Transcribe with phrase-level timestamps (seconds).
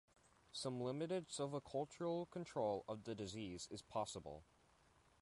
[0.51, 4.43] Some limited silvicultural control of the disease is possible.